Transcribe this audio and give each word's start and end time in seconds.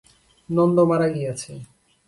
নন্দ 0.49 0.77
মারা 0.89 1.07
গিয়াছে! 1.15 1.51